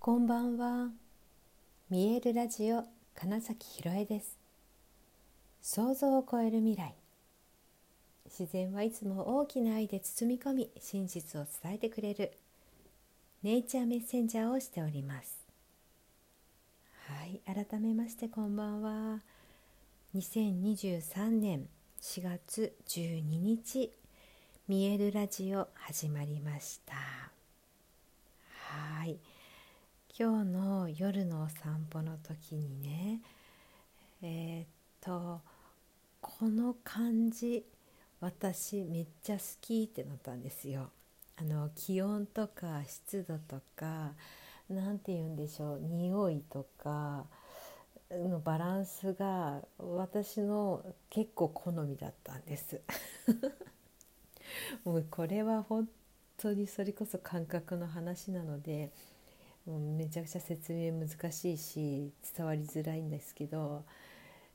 [0.00, 0.90] こんばんは。
[1.90, 2.84] 見えるラジオ
[3.16, 4.38] 金崎ひろえです。
[5.60, 6.94] 想像を超える未来。
[8.24, 12.32] 自然はいつも大きな愛で包み込み、真実を伝えてくれる
[13.42, 15.36] ネイチャーメッセンジャーをしております。
[17.08, 19.18] はい、改めましてこんばんは。
[20.14, 21.66] 2023年
[22.00, 23.92] 4月12日、
[24.68, 27.27] 見えるラジオ始まりました。
[30.20, 33.20] 今日の夜のお散歩の時にね
[34.20, 34.66] えー、っ
[35.00, 35.40] と
[36.20, 37.64] この感じ
[38.18, 40.90] 私めっちゃ好きってなったんですよ。
[41.36, 44.14] あの気温とか湿度とか
[44.68, 47.26] 何て言うんでしょう匂いとか
[48.10, 52.80] のバランスが私の結構好みだったんです。
[54.84, 55.88] もうこれは本
[56.38, 58.90] 当にそれこそ感覚の話なので
[59.70, 63.84] めちゃくちゃ説明難しいし伝わりづらいんですけど、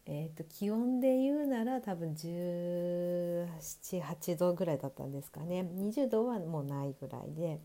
[0.05, 5.61] えーと、気温で言うなら多分1718度ぐらいだったんですかね。
[5.61, 7.59] 20度はもうないぐらいで。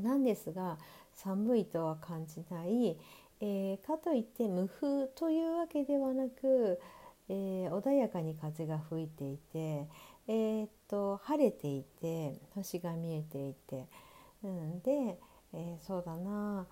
[0.00, 0.78] なんですが
[1.14, 2.96] 寒いとは感じない、
[3.40, 6.80] えー、かといって無風というわけではなく、
[7.28, 9.88] えー、穏やかに風が吹いていて、
[10.28, 13.88] えーと、と晴れていて星が見えていて、
[14.44, 15.18] うん、で
[15.52, 16.66] えー、そうだな。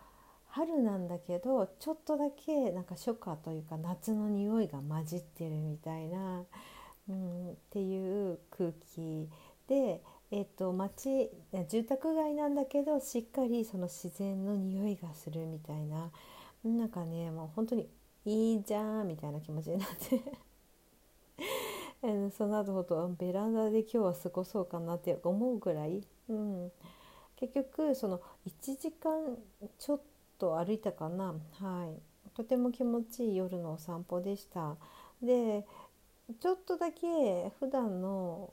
[0.51, 6.45] 春なんだけどちょっとだけなんか初夏というか夏の匂いが混じってるみたいな、
[7.09, 9.29] うん、っていう空気
[9.69, 11.31] で、えーと、町
[11.69, 16.11] 住宅街なんだけどしっかりその自然の匂いがするみたいな
[16.65, 17.87] なんかねもう本当に
[18.25, 20.49] いいじゃんみたいな気持ちになって。
[22.31, 26.07] その後ほどベランダで今日は過ごそうかなって思うぐらい。
[26.29, 26.71] うん。
[27.39, 29.39] 結局その1時間
[29.79, 30.01] ちょっ
[30.39, 31.35] と歩いたかな。
[31.61, 32.01] はい。
[32.35, 34.77] とても気持ちいい夜のお散歩でした。
[35.23, 35.65] で
[36.41, 38.53] ちょっとだけ普段の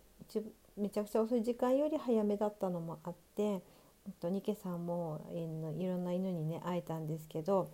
[0.77, 3.61] めちゃくちゃ遅い時間より早めだったのもあって
[4.19, 7.69] とニケさんもいろんな犬にね会えたんですけど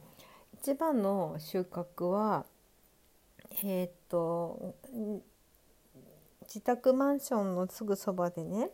[0.53, 2.45] 一番の収穫は
[3.63, 4.75] えー、っと
[6.43, 8.69] 自宅マンションのすぐそばでね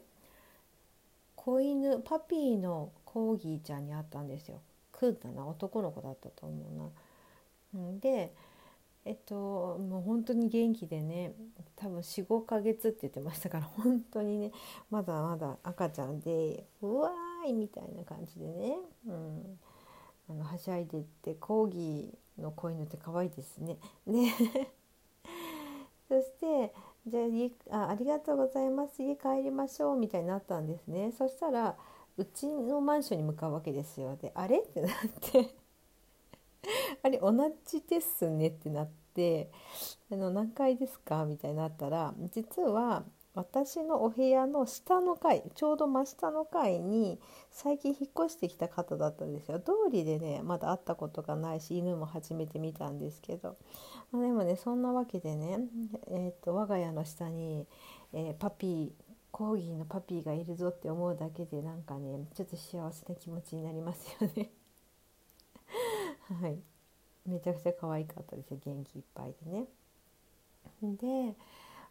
[1.47, 4.59] 子犬パピーのコーギーちゃんに会ったんですよ。
[4.91, 6.91] クーだな男の子だったと思
[7.73, 7.99] うな。
[8.01, 8.33] で
[9.05, 11.31] えっともう本当に元気でね
[11.77, 14.51] 多分45ヶ月って言ってましたから本当にね
[14.91, 18.75] まだまだ赤ちゃんでうわーいみたいな感じでね、
[19.07, 19.59] うん、
[20.29, 23.77] あのはしゃいでってコーギーの子犬って可愛いですね。
[24.05, 24.33] ね
[26.09, 26.73] そして
[27.07, 29.01] じゃあ家あありがとうございます。
[29.01, 31.11] 家帰りましょうみたいになったんですね。
[31.17, 31.75] そしたら
[32.17, 34.17] うちのマンションに向かうわけですよ。
[34.17, 34.59] であれ？
[34.59, 34.91] ってなっ
[35.21, 35.55] て。
[37.03, 37.33] あれ同
[37.65, 39.49] じですねってなって。
[40.11, 41.25] あの何階ですか？
[41.25, 43.03] みたいになったら実は
[43.37, 47.19] 私のお部屋の下の階ちょうど真下の階に
[47.51, 49.59] 最近引っ越してきた方だったんですよ。
[49.59, 53.55] 通りでねまだ会ったことがないし犬も初めて見たんですけど、
[54.11, 55.59] まあ、でもねそんなわけでね、
[56.09, 57.67] えーと、我が家の下に、
[58.11, 58.89] えー、パピー
[59.29, 64.49] コーギーのパピーがいるぞって思うだけでなんかねちょっと幸せな気持ちになりますよね。
[66.41, 66.57] はい。
[67.27, 68.57] めちゃくちゃ可愛かったですよ。
[68.65, 69.67] 元気いっぱいでね。
[70.81, 71.35] で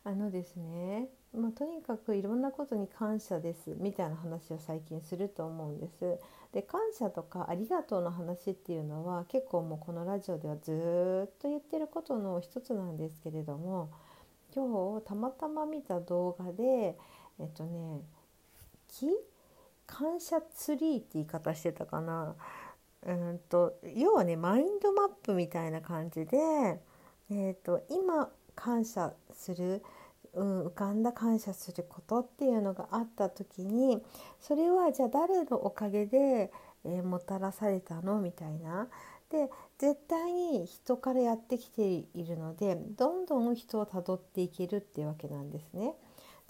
[0.07, 6.21] あのですね、まあ、とにかくいろんなことに感謝ですみたいな話を最近すると思うんです。
[6.53, 10.71] で感謝とかありがとうの話っていうのは結構もうこのラジオではず
[11.27, 13.91] っと言ってることの一つなんですけれども
[14.55, 16.97] 今日たまたま見た動画で
[17.41, 18.01] えっとね
[18.87, 19.09] 木
[19.89, 22.37] 感謝ツリーって言い方してたかな。
[23.05, 26.37] うんと要はねマインドマップみたいな感じで、
[27.29, 29.83] えーと今感謝する
[30.37, 34.03] うん、浮かんだ感謝することっていうのがあった時に
[34.39, 36.53] それはじゃあ誰のおかげで、
[36.85, 38.89] えー、もたらされたのみたいな。
[39.31, 45.95] で絶対に人からやってきているのでどんどん人をたどっていけるっていうわけなんですね。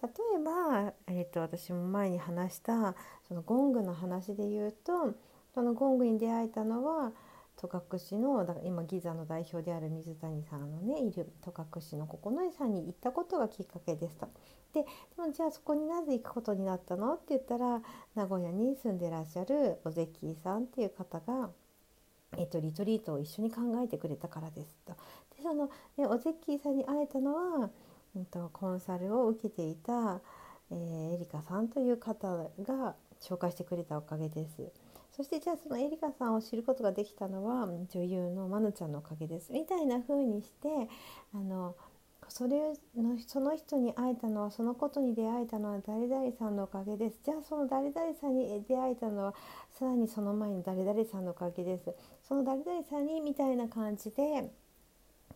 [0.02, 2.94] 例えば、えーと、私も前に話した
[3.26, 5.14] そのゴングの話で言うと
[5.54, 7.12] そのゴングに出会えたのは
[7.56, 14.28] 戸隠のだから今ギザの代表である水谷さんのねいる戸隠の九重さんに行ったことがきっかけでした。
[14.74, 14.86] でで
[15.16, 17.80] もじゃあそこになぜ行くことになったのって言ったら
[18.14, 21.50] 名古屋に住んでらっしゃるおぜきさんっていう方が、
[22.36, 24.92] えっと、リトリートを一緒に考えてくれたからですと。
[25.36, 27.70] でその、ね、おぜきさんに会えたのは、
[28.14, 30.20] えっと、コンサルを受けていた、
[30.70, 34.70] えー、エリカさんという方が紹介してくれたおかげです。
[35.16, 40.68] そしてじゃあそのエリカさんを知ることができたのは女優のまぬちゃんのおかげですみたいな風にして
[41.34, 41.74] あの
[42.28, 47.20] それのその人に会えたのはそのことに出会えたのは誰々さんのおかげです。
[47.24, 49.34] じゃあその誰々さんに出会えたのは
[49.70, 51.94] さらにその前に誰々さんのおかげです。
[52.26, 54.50] その誰々さんにみたいな感じで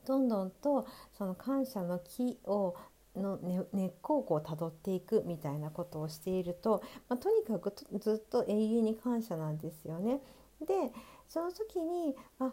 [0.04, 0.86] どんどんと
[1.16, 2.74] その感謝の木を
[3.20, 3.38] の
[3.72, 10.20] 根っこをこう辿っていくみたいなことをしていると、まあ、とにかくずっと永遠に感謝なんですよね。
[10.60, 10.92] で
[11.28, 12.52] その時にあ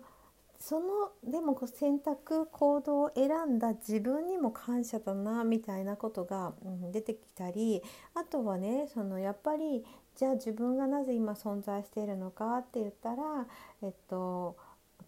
[0.59, 7.83] そのでも選択行動を選んだ自分にも感謝だなみたいなことが、うん、出てきたり
[8.15, 9.85] あとはねそのやっぱり
[10.15, 13.45] じゃあ自分がなぜ今存在しているのかって言ったら
[13.83, 14.57] えっと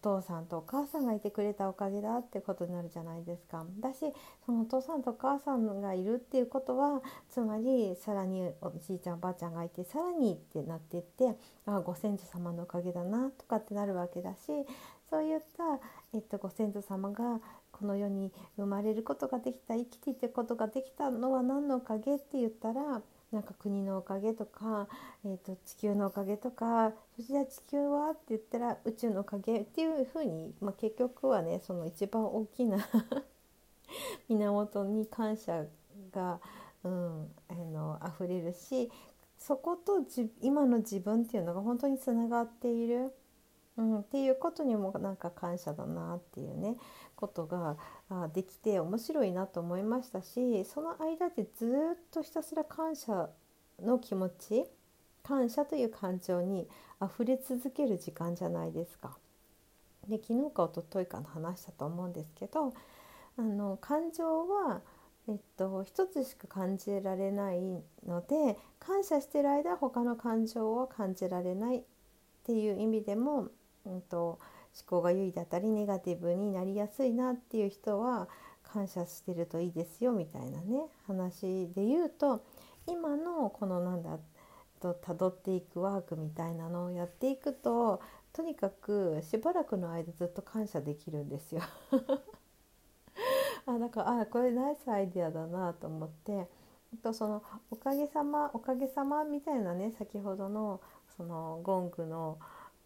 [0.02, 3.64] 父さんとお母さんがいてくれたおかげだってことになるじゃないですか。
[3.80, 3.98] だし
[4.46, 11.36] そのお父さんとお母さんがいるっていうことはつまりさらにおじいちゃんおばあちゃんがいてさらにってなっていって
[11.66, 14.46] あご先祖様のおかげだなとかってなるわけだし
[15.10, 15.64] そういった、
[16.14, 17.40] えっと、ご先祖様が
[17.72, 24.88] この世に生まれることができた生きていくことができたのは何のおかげって言ったらなんか国のおかげとか、
[25.24, 32.78] えーと、地球のおかげとかそして地球はって言ったら宇宙のおかげっていうふうに、まあ、結局はねその一番大きな
[34.28, 35.64] 源に感謝
[36.12, 36.40] が、
[36.82, 38.90] うん、あの溢れるし
[39.38, 40.04] そこと
[40.40, 43.14] 今の自分っていうのが本当につながっている、
[43.76, 46.76] うん、っていうことにもなんか感謝だなっていうね
[47.14, 47.76] ことが
[48.32, 53.30] できて面白いなと思いましたしその間でずっとひたすら感謝
[53.80, 54.64] の気持ち
[55.22, 56.68] 感謝という感情に
[57.00, 59.16] 溢れ続ける時間じゃないですか。
[60.08, 62.72] で昨日か一昨日かの話したと思うんですけど
[63.36, 64.80] あの感情は、
[65.28, 67.60] えっと、一つしか感じられない
[68.06, 71.82] ので感謝してる間他の感情は感じられないっ
[72.44, 73.48] ていう意味でも、
[73.84, 74.38] うんと
[74.78, 78.28] 思考が優位だったりネガティブになりやすいなっていう人は
[78.62, 82.44] 感謝してるといいですよみたいなね話で言うと
[82.86, 84.18] 今のこのなんだ
[84.80, 88.00] と辿っていくワークみたいなのをやっていくと
[88.32, 91.62] とにかくしばらくの間ずっと感謝できるんですよ。
[93.66, 96.48] あだからあこれナイスアイデアだなと思って
[97.02, 100.80] とそのおかげさまおかげさまみたいなね先ほどの
[101.16, 102.38] そのゴングの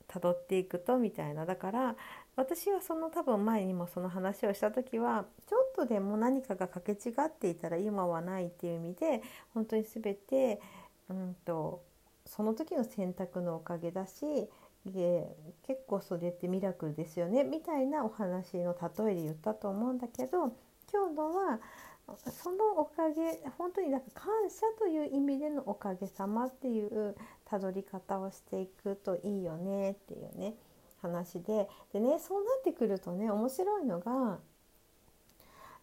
[0.08, 1.46] 辿っていくとみたいな。
[1.46, 1.96] だから
[2.36, 9.22] 私はその多分前にもその話をした時はちょっとでも何かが掛け違っていたら今はないっていう意味で
[9.52, 10.60] 本当に全て、
[11.08, 11.82] うんと、
[12.26, 14.48] その時の選択のおかげだし
[14.86, 20.52] 結構それってミラクルですよねみたいなお話の例えで言ったと思うんだけど
[20.92, 21.58] 今日のは
[22.42, 27.16] そのおかげ本当になんか感謝という意味でのおかげさまっていう
[27.46, 30.54] たどり方をしていくといいよねっていうね
[31.00, 34.38] 話ででねそうなってくるとね面白いのが、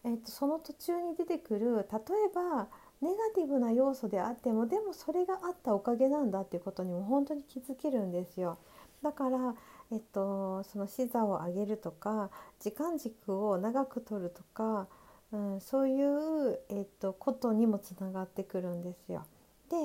[0.04, 2.68] えーと、その途中に出てくる例えば
[3.00, 8.58] ネガティブな要素であってもでもそれがあったおかげなんだっていうことにも本当に気づけるんですよ。
[9.02, 9.56] だから、
[9.90, 12.30] えっと、その視座を上げるとか
[12.60, 14.86] 時間軸を長く取るとか
[15.32, 19.24] うん、そういう、えっと、ことにもつながってくるんですよ。
[19.70, 19.76] で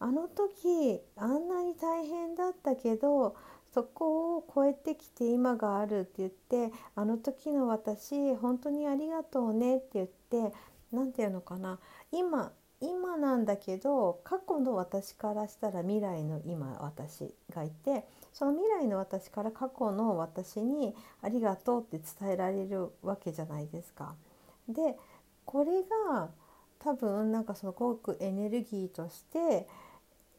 [0.00, 3.36] あの時あんなに大変だったけど
[3.72, 10.52] そこを超えてきて今があるって言ってあの時の私本当にありがとうねって言って
[10.92, 11.78] 何て言うのかな
[12.12, 24.14] 今今なんだけど過去の私からしたら未来の今私がいてその未来の私から過去の私にありがとうって伝えられるわけじゃないですか。
[24.68, 24.96] で
[25.44, 26.28] これが
[26.78, 29.66] 多分なんかすごくエネルギーとして、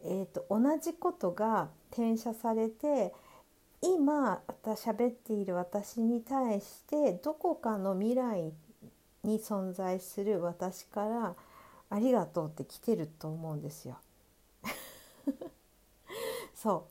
[0.04, 3.14] えーと、同じことが転写されて
[3.82, 8.54] 今私喋っている私に対してどこかの未来
[9.24, 11.36] に存在する私から
[11.90, 13.98] 「ありがとう」って来てると思うんですよ。
[16.54, 16.88] そ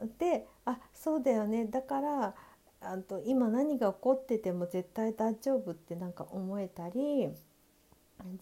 [0.00, 2.34] うであそうだよねだから
[2.80, 7.28] あと今何が起こってても絶対大丈夫ってなんか思えたり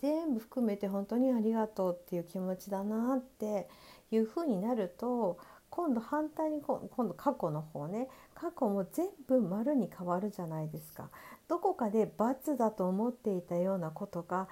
[0.01, 3.69] 全部含めて本当にありがとうっていう気持ちだなって
[4.11, 5.39] いう風になると
[5.71, 11.11] 今度反対に今度過去の方ね過去も全部丸に変わるじゃないですか。
[11.49, 14.49] どこかで×だと思っていたようなことが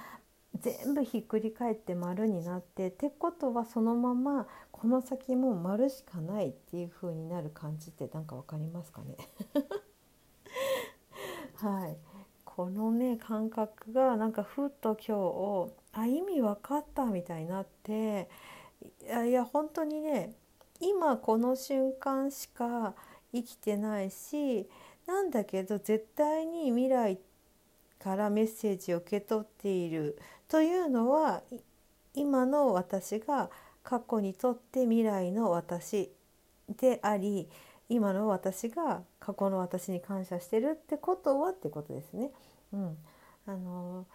[0.63, 9.17] 全部ひっくり返って丸になってってことはそのままこの先も丸しかないっていう風になる感じって何か分かりますかね？
[11.57, 11.97] はい。
[12.45, 18.31] このね感覚がなんかふっと今日あ意味分かったみたいになって
[19.03, 20.35] いやいや本当にね
[20.81, 22.95] 今この瞬間しか
[23.33, 24.71] 生きてないし
[25.07, 27.19] なんだけど絶対に未来
[27.99, 31.43] からメッセージを受け取っているというのは
[32.15, 33.51] 今の私が
[33.83, 36.11] 過去にとって未来の私
[36.69, 37.49] であり
[37.89, 42.33] 今の私が過去の私に感謝してるってことはってことですね。
[42.73, 42.97] うん、
[43.47, 44.07] あの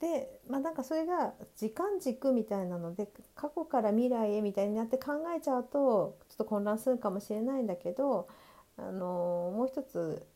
[0.00, 8.28] でまあなんかそれが時間軸みたいなので過去から未来へみたいになって考えちゃうとちょっと混乱するかもしれないんだけど
[8.76, 10.26] あのもう一つ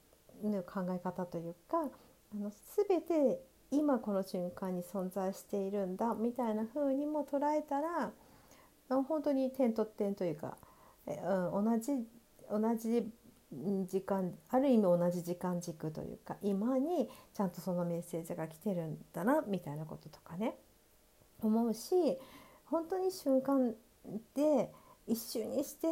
[0.43, 1.79] の考え方というか
[2.33, 2.53] あの
[2.89, 3.41] 全て
[3.71, 8.13] 今この瞬間に存在しているんだみたいな風にも捉えたら
[8.89, 10.57] 本当に点と点というか、
[11.07, 11.93] うん、同じ
[12.51, 13.07] 同じ
[13.87, 20.55] 時間ある意味同じ時間軸というか今にちゃんとそのメッセージが来てるんだなみたいなこととかね
[21.41, 22.19] 思うし
[22.67, 23.75] 本当に瞬間
[24.35, 24.71] で
[25.07, 25.87] 一瞬にして、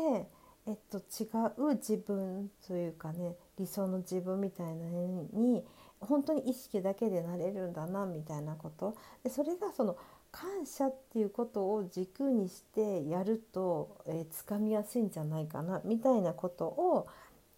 [0.67, 1.27] えっと、違
[1.59, 5.65] う自分というかね理想の自分みたいなのに
[6.01, 9.97] 本当に意識だけでなれるんだなみたいなことでそれがその
[10.31, 17.09] 感謝っていうことを軸にしてやると、えー、掴みやすいんじゃないかなみたいなことを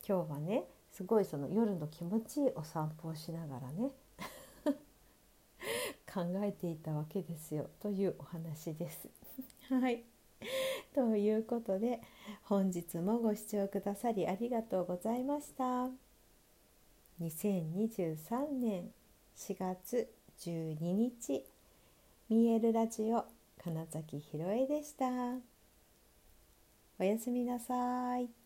[0.06, 3.90] 今日はねすごいその夜の気持ちいいお散歩をしながらね
[6.12, 9.08] 考えていたわけですよというお話です。
[9.68, 10.17] はい
[10.94, 12.00] ということで
[12.44, 15.90] 本日もご視聴くださりありがとうございました。
[17.20, 18.92] 2023年
[19.36, 21.44] 4月12日
[22.28, 23.24] 見えるラジオ
[23.62, 25.06] 金崎ひろえでした。
[27.00, 28.37] おやすみなさい。